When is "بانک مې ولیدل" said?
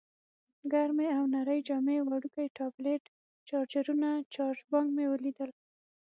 4.71-5.49